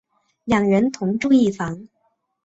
[0.45, 1.87] 两人同住一房。